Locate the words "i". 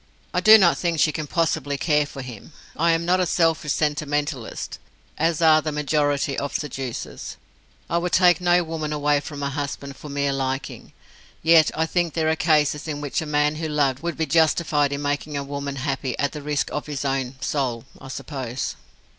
0.33-0.39, 2.75-2.93, 7.87-7.99, 11.77-11.85, 18.01-18.07